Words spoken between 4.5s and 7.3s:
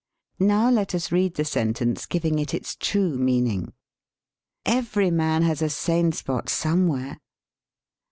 "Every man has a sane spot some where."